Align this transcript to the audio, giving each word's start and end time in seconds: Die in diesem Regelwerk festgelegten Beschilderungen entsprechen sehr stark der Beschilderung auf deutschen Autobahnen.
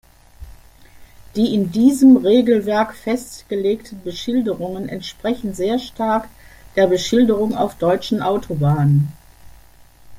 Die 1.35 1.53
in 1.53 1.71
diesem 1.71 2.17
Regelwerk 2.17 2.95
festgelegten 2.95 4.01
Beschilderungen 4.01 4.89
entsprechen 4.89 5.53
sehr 5.53 5.77
stark 5.77 6.27
der 6.75 6.87
Beschilderung 6.87 7.53
auf 7.55 7.75
deutschen 7.77 8.23
Autobahnen. 8.23 9.13